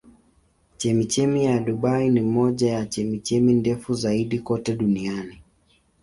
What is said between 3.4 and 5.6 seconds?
ndefu zaidi kote duniani.